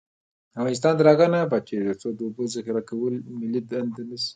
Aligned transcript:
افغانستان 0.59 0.93
تر 0.99 1.05
هغو 1.11 1.27
نه 1.33 1.37
ابادیږي، 1.45 1.85
ترڅو 1.89 2.07
د 2.13 2.19
اوبو 2.25 2.43
ذخیره 2.53 2.81
کول 2.89 3.13
ملي 3.39 3.61
دنده 3.69 4.01
نشي. 4.09 4.29